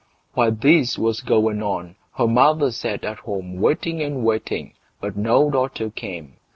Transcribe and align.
While 0.33 0.53
this 0.53 0.97
was 0.97 1.21
going 1.21 1.61
on, 1.61 1.95
her 2.17 2.25
mother 2.27 2.71
sat 2.71 3.03
at 3.03 3.19
home 3.19 3.59
waiting 3.59 4.01
and 4.01 4.23
waiting, 4.25 4.73
but 4.99 5.15
no 5.15 5.51
daughter 5.51 5.91
came. 5.91 6.37